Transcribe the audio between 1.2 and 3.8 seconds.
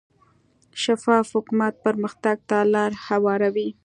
حکومت پرمختګ ته لار هواروي.